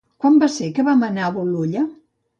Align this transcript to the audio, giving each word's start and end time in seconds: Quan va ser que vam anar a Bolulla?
Quan 0.23 0.39
va 0.43 0.47
ser 0.53 0.69
que 0.79 0.85
vam 0.87 1.05
anar 1.09 1.27
a 1.27 1.33
Bolulla? 1.37 1.89